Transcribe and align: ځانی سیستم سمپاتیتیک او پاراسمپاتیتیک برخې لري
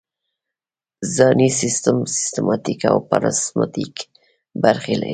ځانی 1.15 1.49
سیستم 1.61 1.97
سمپاتیتیک 2.31 2.81
او 2.91 2.97
پاراسمپاتیتیک 3.09 3.95
برخې 4.63 4.95
لري 4.99 5.09